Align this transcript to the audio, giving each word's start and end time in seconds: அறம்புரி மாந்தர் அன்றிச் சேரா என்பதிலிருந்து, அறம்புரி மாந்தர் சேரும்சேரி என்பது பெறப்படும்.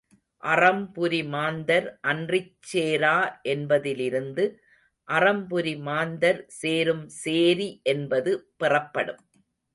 அறம்புரி 0.43 1.19
மாந்தர் 1.27 1.99
அன்றிச் 2.01 2.55
சேரா 2.61 3.13
என்பதிலிருந்து, 3.43 4.45
அறம்புரி 5.07 5.75
மாந்தர் 5.81 6.41
சேரும்சேரி 6.61 7.69
என்பது 7.85 8.33
பெறப்படும். 8.57 9.23